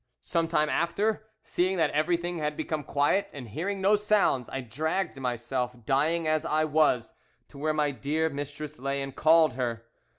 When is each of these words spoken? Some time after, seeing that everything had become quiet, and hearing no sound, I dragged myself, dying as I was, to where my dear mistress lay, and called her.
Some 0.23 0.47
time 0.47 0.67
after, 0.67 1.27
seeing 1.43 1.77
that 1.77 1.91
everything 1.91 2.39
had 2.39 2.57
become 2.57 2.83
quiet, 2.83 3.29
and 3.33 3.47
hearing 3.47 3.81
no 3.81 3.95
sound, 3.95 4.49
I 4.51 4.61
dragged 4.61 5.19
myself, 5.19 5.75
dying 5.85 6.27
as 6.27 6.43
I 6.43 6.63
was, 6.65 7.13
to 7.49 7.59
where 7.59 7.71
my 7.75 7.91
dear 7.91 8.27
mistress 8.27 8.79
lay, 8.79 9.03
and 9.03 9.15
called 9.15 9.53
her. 9.53 9.85